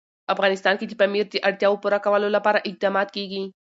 افغانستان 0.33 0.75
کې 0.77 0.85
د 0.87 0.93
پامیر 0.99 1.25
د 1.29 1.35
اړتیاوو 1.47 1.81
پوره 1.83 1.99
کولو 2.05 2.27
لپاره 2.35 2.65
اقدامات 2.69 3.07
کېږي. 3.15 3.43